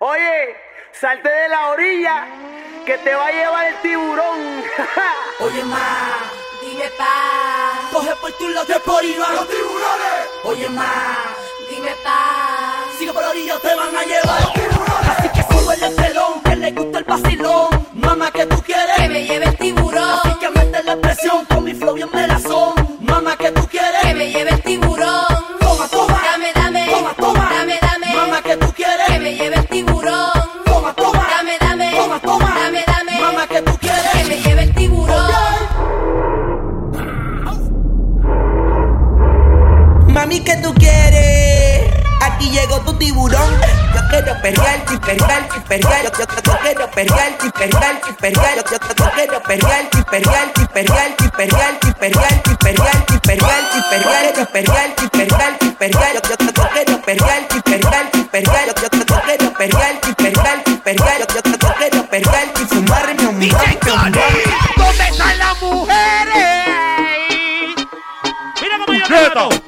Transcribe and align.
Oye, 0.00 0.54
salte 0.92 1.28
de 1.28 1.48
la 1.48 1.70
orilla, 1.70 2.24
que 2.86 2.98
te 2.98 3.12
va 3.16 3.26
a 3.26 3.32
llevar 3.32 3.66
el 3.66 3.80
tiburón. 3.80 4.62
Oye, 5.40 5.64
ma, 5.64 6.18
dime 6.60 6.88
pa. 6.96 7.90
Coge 7.92 8.14
por 8.20 8.30
tu 8.34 8.48
lado 8.48 8.66
de 8.66 8.78
por 8.78 9.04
ir 9.04 9.20
a 9.20 9.32
los 9.32 9.48
tiburones. 9.48 10.28
Oye, 10.44 10.68
ma, 10.68 10.84
dime 11.68 11.90
pa. 12.04 12.84
Sigue 12.96 13.12
por 13.12 13.22
la 13.22 13.30
orilla, 13.30 13.58
te 13.58 13.74
van 13.74 13.96
a 13.96 14.04
llevar 14.04 14.40
los 14.40 14.52
tiburones. 14.52 15.18
Así 15.18 15.28
que 15.30 15.42
sube 15.42 15.74
el 15.74 15.96
telón, 15.96 16.42
que 16.42 16.56
le 16.56 16.70
gusta 16.70 16.98
el 16.98 17.04
vacilón. 17.04 17.88
Mamá, 17.94 18.30
que 18.30 18.46
tú 18.46 18.62
quieres? 18.62 18.96
Que 18.98 19.08
me 19.08 19.24
lleve 19.26 19.46
el 19.46 19.58
tiburón. 19.58 20.27
Tiburón. 42.98 43.54
Yo 43.94 44.00
quiero 44.10 44.40
perrear, 44.42 44.84
perrear, 44.84 45.48
perrear. 45.68 46.02
Yo, 46.04 46.10
yo, 46.18 46.26
yo 46.44 46.58
quiero 46.62 46.90
perrear, 46.90 47.38
perrear, 47.54 48.00
perrear. 48.18 48.56
Yo, 48.56 48.62
yo, 48.70 48.78
yo 48.98 49.10
quiero 49.14 49.42
perrear, 49.42 49.88
perrear, 50.10 50.52
perrear, 50.72 51.14
perrear, 51.36 51.78
perrear, 51.98 52.42
perrear, 52.58 52.58
perrear, 52.58 52.94
perrear, 53.28 54.34
y 54.34 54.52
perrear, 54.52 54.96
perrear, 55.10 55.58
perrear. 55.78 56.14
Yo, 56.14 56.20
yo, 56.28 56.52
yo 56.52 56.68
quiero 56.72 57.02
perrear, 57.02 57.40
y 57.54 57.60
perrear, 57.62 58.10
perrear. 58.30 58.66
Yo, 58.66 58.72
yo, 58.74 58.88
yo 58.90 59.20
quiero 59.24 59.52
perrear, 59.54 59.92
perrear, 60.16 60.58
perrear. 60.84 61.18
Yo, 61.18 61.26
yo, 61.34 61.40
yo 61.44 61.74
quiero 61.78 62.06
perrear, 62.10 62.46
y 62.54 62.64
fumarme 62.66 63.26
un 63.28 63.38
blanco. 63.38 63.90
¿Dónde 64.76 65.04
están 65.10 65.38
las 65.38 65.62
mujeres? 65.62 66.66
Mira 68.60 68.78
cómo 68.78 68.98
yo 68.98 69.67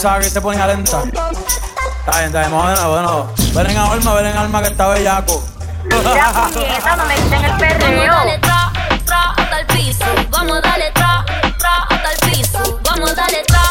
pensaba 0.00 0.20
que 0.20 0.30
te 0.30 0.40
ponía 0.40 0.66
lenta. 0.66 1.02
Está 1.02 2.12
bien, 2.12 2.26
está 2.28 2.38
bien, 2.40 2.50
vamos 2.52 2.70
de 2.70 3.02
nuevo. 3.02 3.32
Ven 3.54 3.66
en 3.70 3.76
alma, 3.76 4.14
ven 4.14 4.26
en 4.28 4.36
alma 4.38 4.62
que 4.62 4.68
está 4.68 4.88
bellaco. 4.88 5.44
Puñeta, 6.54 6.96
no 6.96 7.04
me 7.04 7.14
quiten 7.16 7.44
el 7.44 7.50
Vamos 7.50 7.60
perreo. 7.60 8.14
dale 8.14 8.38
tra, 8.38 8.72
tra 9.04 9.34
hasta 9.36 9.60
el 9.60 9.66
piso. 9.66 10.04
Vamos 10.30 10.62
dale 10.62 10.90
tra, 10.92 11.24
tra 11.58 11.82
hasta 11.90 12.12
el 12.12 12.32
piso. 12.32 12.80
Vamos 12.82 13.14
dale 13.14 13.44
tra, 13.46 13.62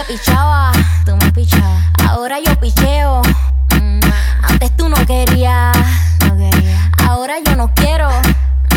me 0.00 0.16
pichabas, 0.16 0.76
tú 1.04 1.14
me 1.16 1.30
pichabas. 1.32 1.84
Ahora 2.08 2.38
yo 2.40 2.58
picheo. 2.58 3.20
Mm, 3.74 4.00
Antes 4.42 4.74
tú 4.76 4.88
no 4.88 4.96
querías, 5.06 5.76
no 6.26 6.36
quería. 6.36 6.90
Ahora 7.06 7.34
yo 7.44 7.54
no 7.56 7.72
quiero. 7.74 8.08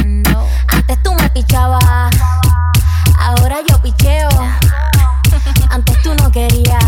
No. 0.04 0.46
Antes 0.68 1.02
tú 1.02 1.14
me 1.14 1.30
pichabas. 1.30 1.82
Ahora 3.20 3.58
yo 3.68 3.82
picheo. 3.82 4.30
Antes 5.70 6.02
tú 6.02 6.14
no 6.16 6.30
querías. 6.32 6.84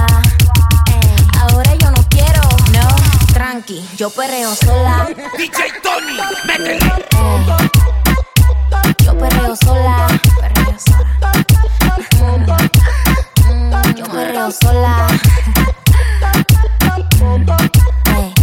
Ey, 0.88 1.28
Ahora 1.42 1.74
yo 1.76 1.92
no 1.92 2.04
quiero. 2.10 2.42
No. 2.74 2.88
Tranqui, 3.34 3.88
yo 3.96 4.10
perreo 4.10 4.54
sola. 4.56 5.08
DJ 5.38 5.72
Tony, 5.82 6.18
métele. 6.46 6.78
Ey. 6.78 7.46
Yo 9.06 9.18
perreo 9.18 9.56
sola. 9.56 10.08
Perreo 14.46 14.52
sola. 14.52 15.08
Ey. 18.16 18.34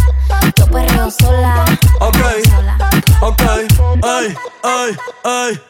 Yo 0.57 0.65
perreo 0.67 1.11
sola. 1.11 1.65
Ok, 1.99 2.17
ok, 3.21 3.41
ey, 4.03 4.35
ey, 4.63 4.97
ey. 5.23 5.61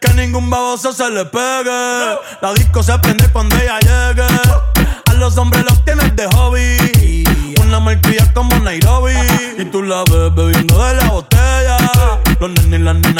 Que 0.00 0.14
ningún 0.14 0.48
baboso 0.48 0.92
se 0.92 1.10
le 1.10 1.24
pegue. 1.24 2.18
La 2.40 2.52
disco 2.54 2.82
se 2.82 2.98
prende 2.98 3.28
cuando 3.32 3.56
ella 3.56 3.78
llegue. 3.80 4.26
A 5.06 5.14
los 5.14 5.36
hombres 5.36 5.64
los 5.64 5.84
tienes 5.84 6.14
de 6.14 6.26
hobby. 6.28 7.24
Una 7.60 7.80
marquilla 7.80 8.32
como 8.32 8.56
Nairobi. 8.60 9.14
Y 9.58 9.64
tú 9.66 9.82
la 9.82 10.04
ves 10.04 10.34
bebiendo 10.34 10.84
de 10.84 10.94
la 10.94 11.10
botella. 11.10 11.76
Los 12.38 12.50
nenes 12.50 12.80
y 12.80 12.82
las 12.82 12.94
nenas 12.96 13.19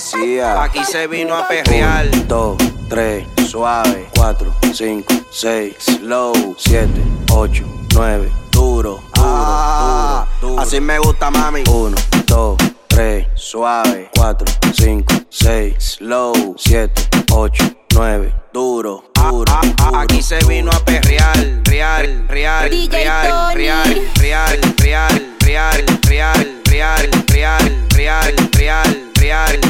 Policía. 0.00 0.62
Aquí 0.62 0.84
se 0.84 1.06
vino 1.06 1.36
a 1.36 1.46
perrear. 1.46 2.08
2, 2.26 2.56
3, 2.88 3.26
suave. 3.48 4.08
4, 4.16 4.52
5, 4.72 5.14
6, 5.30 5.74
slow. 5.78 6.54
7, 6.58 6.88
8, 7.32 7.64
9, 7.94 8.30
duro, 8.50 9.00
duro, 9.14 10.26
duro, 10.40 10.60
Así 10.60 10.80
me 10.80 10.98
gusta, 10.98 11.30
mami. 11.30 11.64
1, 11.68 11.96
2, 12.26 12.56
3, 12.88 13.26
suave. 13.34 14.10
4, 14.16 14.46
5, 14.74 15.14
6, 15.28 15.74
slow. 15.78 16.54
7, 16.56 17.08
8, 17.32 17.64
9, 17.94 18.34
duro, 18.52 19.04
duro, 19.14 19.52
Aquí 19.94 20.22
se 20.22 20.38
vino 20.46 20.70
a 20.70 20.84
perrear. 20.84 21.36
Real, 21.64 22.26
real, 22.28 22.68
DJ 22.68 23.04
real, 23.04 23.54
real, 23.54 23.84
real, 24.20 24.60
real, 24.78 25.08
real, 25.40 25.84
real, 26.08 26.46
real, 26.68 27.10
real, 27.28 27.60
real, 27.94 28.34
real, 28.54 29.10
real, 29.20 29.69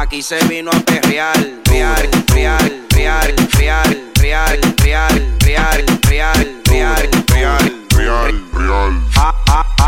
Aquí 0.00 0.22
se 0.22 0.42
vino 0.46 0.70
a 0.70 0.80
perrear, 0.80 1.36
real, 1.66 2.08
real, 2.32 2.86
real, 2.88 3.36
real, 3.52 3.96
real, 4.18 4.56
real, 4.72 4.76
real, 4.78 5.38
real, 5.44 6.00
real, 6.08 6.60
real, 6.64 7.10
real, 7.94 8.44
real. 8.54 9.02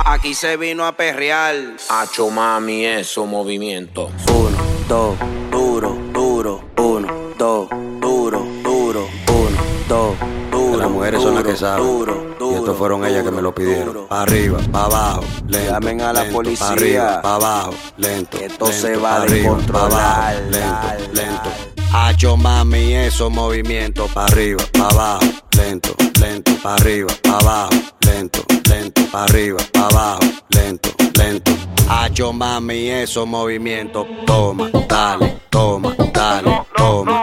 Aquí 0.04 0.34
se 0.34 0.58
vino 0.58 0.86
a 0.86 0.92
perrear. 0.92 1.54
Hacho 1.88 2.28
mami 2.28 2.84
eso 2.84 3.24
movimiento. 3.24 4.10
Uno, 4.28 4.58
dos, 4.86 5.16
duro, 5.50 5.96
duro, 6.12 6.62
uno, 6.76 7.32
dos, 7.38 7.70
duro, 7.98 8.46
duro, 8.62 9.08
uno, 9.28 9.62
dos, 9.88 10.14
duro. 10.50 10.76
Las 10.76 10.90
mujeres 10.90 11.22
son 11.22 11.34
las 11.36 11.42
que 11.42 11.56
saben. 11.56 12.31
Esto 12.62 12.76
fueron 12.76 13.04
ellas 13.04 13.24
que 13.24 13.32
me 13.32 13.42
lo 13.42 13.52
pidieron. 13.52 14.06
Pa 14.06 14.22
arriba, 14.22 14.60
pa 14.70 14.84
abajo, 14.84 15.24
lento. 15.48 15.72
Llamen 15.72 16.00
a 16.00 16.12
la 16.12 16.24
policía. 16.26 16.64
Pa 16.64 16.72
arriba, 16.72 17.20
pa 17.20 17.34
abajo, 17.34 17.74
lento. 17.96 18.38
Esto 18.38 18.66
se 18.66 18.96
va 18.96 19.16
a 19.16 19.26
descontrolar. 19.26 20.34
Lento, 20.48 21.12
lento. 21.12 21.50
Hacho 21.92 22.36
mami, 22.36 22.94
esos 22.94 23.32
movimientos. 23.32 24.08
Pa 24.12 24.26
arriba, 24.26 24.62
pa 24.72 24.88
abajo, 24.90 25.24
lento, 25.56 25.96
lento. 26.20 26.52
Pa 26.62 26.74
arriba, 26.76 27.12
pa 27.20 27.38
abajo, 27.38 27.70
lento, 28.06 28.44
lento. 28.70 29.02
Pa 29.10 29.24
arriba, 29.24 29.58
pa 29.72 29.86
abajo, 29.88 30.20
lento, 30.50 30.90
lento. 31.18 31.52
Hacho 31.88 32.32
mami, 32.32 32.90
esos 32.90 33.26
movimientos. 33.26 34.06
Toma, 34.24 34.70
dale, 34.88 35.40
toma, 35.50 35.96
dale, 36.12 36.62
toma. 36.76 37.21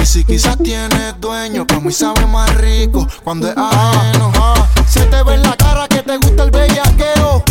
Y 0.00 0.06
si 0.06 0.24
quizás 0.24 0.56
tienes 0.58 1.20
dueño, 1.20 1.66
como 1.66 1.90
y 1.90 1.92
sabe 1.92 2.26
más 2.26 2.54
rico 2.56 3.06
cuando 3.24 3.48
es 3.48 3.56
ajeno. 3.56 4.32
Se 4.88 5.00
te 5.06 5.22
ve 5.22 5.34
en 5.34 5.42
la 5.42 5.56
cara 5.56 5.88
que 5.88 6.02
te 6.02 6.16
gusta 6.18 6.44
el 6.44 6.50
bellaqueo. 6.50 7.44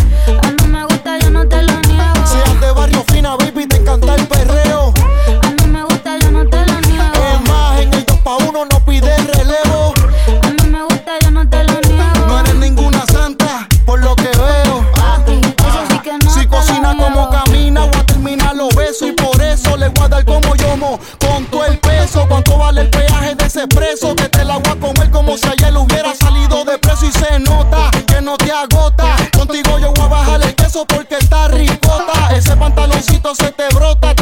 brota 33.74 34.21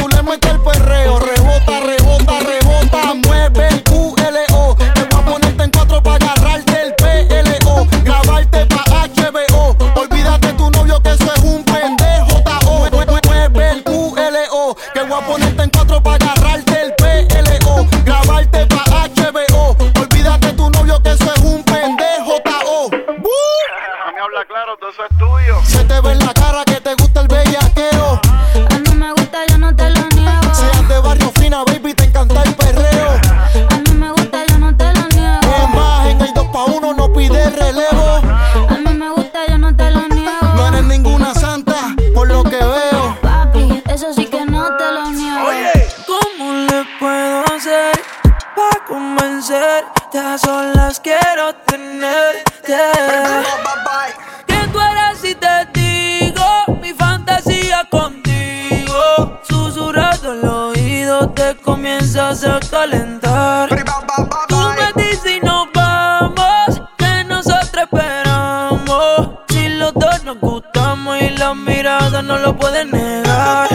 comienzas 62.00 62.44
a 62.46 62.60
calentar. 62.60 63.70
Tú 64.48 64.58
me 64.58 65.04
dices 65.04 65.38
y 65.38 65.40
nos 65.46 65.68
vamos, 65.74 66.82
que 66.98 67.24
nosotros 67.26 67.84
esperamos. 67.84 69.30
Si 69.50 69.70
los 69.70 69.94
dos 69.94 70.24
nos 70.24 70.40
gustamos 70.40 71.22
y 71.22 71.30
las 71.32 71.56
miradas 71.56 72.24
no 72.24 72.38
lo 72.38 72.56
pueden 72.56 72.92
negar. 72.92 73.70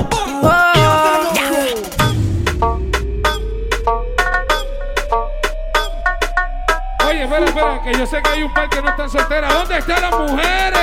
espera, 7.25 7.47
espera, 7.47 7.83
que 7.83 7.99
yo 7.99 8.07
sé 8.07 8.23
que 8.23 8.29
hay 8.29 8.43
un 8.43 8.53
par 8.53 8.69
que 8.69 8.83
no 8.83 8.89
están 8.89 9.11
solteras. 9.11 9.55
¿Dónde 9.55 9.79
están 9.79 10.03
las 10.03 10.19
mujeres? 10.19 10.81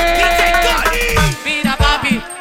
Mira, 1.46 1.76
papi. 1.78 2.41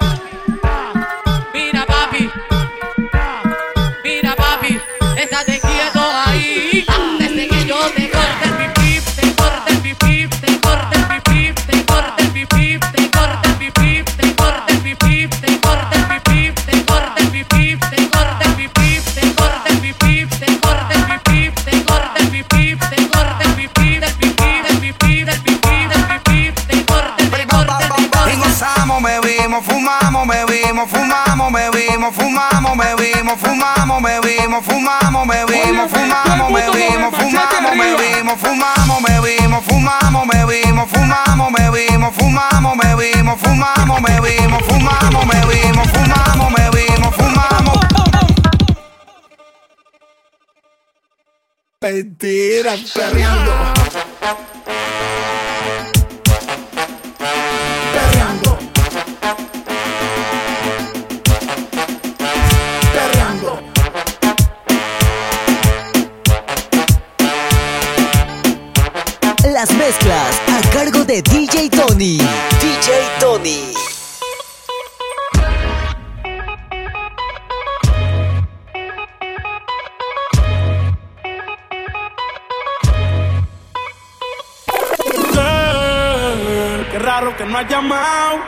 bebimos, 31.60 32.14
fumamos, 32.14 32.76
bebimos, 32.76 33.40
fumamos, 33.40 34.02
bebimos, 34.02 34.64
fumamos, 34.64 35.26
bebimos, 35.26 35.90
fumamos, 35.90 36.52
bebimos, 36.52 37.14
fumamos, 37.17 37.76
bebimos, 37.76 38.40
fumamos, 38.40 39.02
bebimos, 39.02 39.64
fumamos, 39.64 40.26
bebimos, 40.26 40.90
fumamos, 40.90 41.52
bebimos, 41.52 42.14
fumamos, 42.17 42.76
bebimos, 42.79 43.40
fumamos, 43.40 44.02
bebimos, 44.02 44.62
fumamos, 44.69 45.26
bebimos, 45.29 45.86
fumamos, 45.93 46.52
bebimos, 46.55 47.14
fumamos. 47.17 47.79
Mentira, 51.82 52.72
perreando. 52.94 53.99
que 87.36 87.44
no 87.44 87.58
ha 87.58 87.62
llamado. 87.62 88.39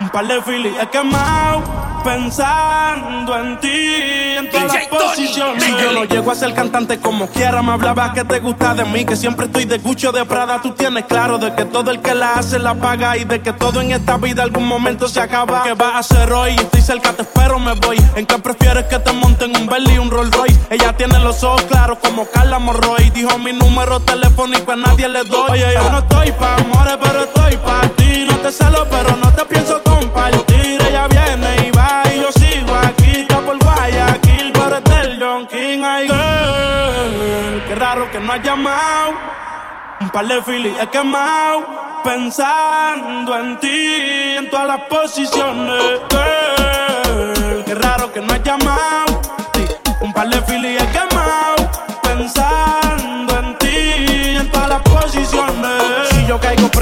Un 0.00 0.08
par 0.10 0.26
de 0.26 0.40
filis 0.42 0.72
he 0.80 0.86
quemado 0.88 1.62
pensando 2.04 3.36
en 3.36 3.58
ti. 3.60 4.27
Si 5.14 5.32
yo 5.32 5.92
no 5.92 6.04
llego 6.04 6.30
a 6.30 6.34
ser 6.34 6.54
cantante 6.54 6.98
como 6.98 7.26
quiera, 7.28 7.62
me 7.62 7.72
hablaba 7.72 8.12
que 8.12 8.24
te 8.24 8.38
gusta 8.40 8.74
de 8.74 8.84
mí, 8.84 9.04
que 9.04 9.16
siempre 9.16 9.46
estoy 9.46 9.64
de 9.64 9.78
Gucci 9.78 10.06
o 10.06 10.12
de 10.12 10.24
Prada. 10.24 10.60
Tú 10.62 10.72
tienes 10.72 11.04
claro 11.06 11.38
de 11.38 11.54
que 11.54 11.64
todo 11.64 11.90
el 11.90 12.00
que 12.00 12.14
la 12.14 12.34
hace 12.34 12.58
la 12.58 12.74
paga 12.74 13.16
y 13.16 13.24
de 13.24 13.40
que 13.40 13.52
todo 13.52 13.80
en 13.80 13.92
esta 13.92 14.16
vida 14.16 14.42
algún 14.42 14.66
momento 14.66 15.08
se 15.08 15.20
acaba. 15.20 15.64
¿Qué 15.64 15.74
vas 15.74 15.94
a 15.94 15.98
hacer 15.98 16.32
hoy? 16.32 16.54
Estoy 16.54 16.80
cerca, 16.80 17.12
te 17.12 17.22
espero, 17.22 17.58
me 17.58 17.72
voy. 17.74 17.98
¿En 18.14 18.26
qué 18.26 18.38
prefieres 18.38 18.84
que 18.84 18.98
te 18.98 19.12
monten 19.12 19.56
un 19.56 19.66
Bentley 19.66 19.96
y 19.96 19.98
un 19.98 20.10
Rolls 20.10 20.30
Royce? 20.30 20.58
Ella 20.70 20.96
tiene 20.96 21.18
los 21.18 21.42
ojos 21.42 21.62
claros 21.62 21.98
como 21.98 22.26
Carla 22.26 22.58
Morroy. 22.58 23.10
Dijo 23.10 23.38
mi 23.38 23.52
número 23.52 24.00
telefónico 24.00 24.72
a 24.72 24.76
nadie 24.76 25.08
le 25.08 25.24
doy. 25.24 25.50
Oye, 25.50 25.74
yo 25.74 25.90
no 25.90 25.98
estoy 25.98 26.32
pa' 26.32 26.56
amores, 26.56 26.96
pero 27.02 27.22
estoy 27.24 27.56
pa' 27.56 27.88
ti. 27.96 28.26
No 28.28 28.36
te 28.36 28.52
celo, 28.52 28.86
pero 28.90 29.16
no 29.16 29.32
te 29.32 29.44
pienso 29.46 29.82
compartir. 29.82 30.80
Ella 30.88 31.07
que 38.18 38.24
no 38.24 38.32
has 38.32 38.42
llamado. 38.42 39.14
Un 40.00 40.10
par 40.10 40.26
de 40.26 40.42
filis 40.42 40.74
he 40.80 40.86
quemado. 40.88 41.66
Pensando 42.04 43.36
en 43.36 43.58
ti, 43.60 44.36
en 44.38 44.50
todas 44.50 44.66
las 44.66 44.80
posiciones. 44.82 46.00
Girl, 46.10 47.64
qué 47.64 47.74
raro 47.74 48.12
que 48.12 48.20
no 48.20 48.32
has 48.32 48.42
llamado. 48.42 49.20
Un 50.00 50.12
par 50.12 50.28
de 50.28 50.40
filis 50.42 50.80
he 50.80 50.86
quemado. 50.86 51.70
Pensando 52.02 52.47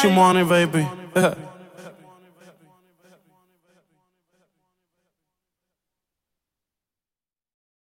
She 0.00 0.08
want 0.08 0.38
it, 0.38 0.48
baby. 0.48 0.88